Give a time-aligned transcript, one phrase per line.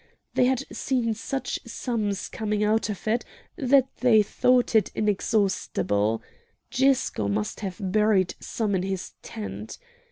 [0.33, 3.23] They had seen such sums coming out of it,
[3.55, 6.23] that they thought it inexhaustible;
[6.71, 9.77] Gisco must have buried some in his tent.